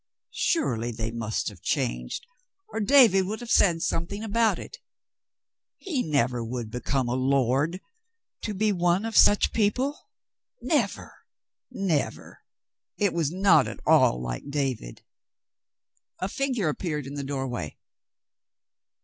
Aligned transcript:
Surely 0.47 0.91
they 0.91 1.11
must 1.11 1.47
have 1.47 1.61
changed, 1.61 2.25
or 2.69 2.79
David 2.79 3.27
would 3.27 3.39
have 3.39 3.51
said 3.51 3.83
something 3.83 4.23
about 4.23 4.57
it. 4.57 4.79
He 5.77 6.01
never 6.01 6.43
would 6.43 6.71
become 6.71 7.07
a 7.07 7.13
lord, 7.13 7.79
to 8.41 8.55
be 8.55 8.71
one 8.71 9.05
of 9.05 9.15
such 9.15 9.53
people— 9.53 10.09
never— 10.75 11.13
never! 11.93 12.39
It 12.97 13.13
was 13.13 13.29
not 13.31 13.67
at 13.67 13.79
all 13.85 14.19
li^e 14.19 14.49
David. 14.49 15.03
A 16.17 16.27
figure 16.27 16.69
appeared 16.69 17.05
in 17.05 17.13
the 17.13 17.23
doorway. 17.23 17.77